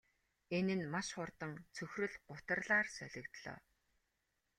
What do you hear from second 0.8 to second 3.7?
маш хурдан цөхрөл гутралаар солигдлоо.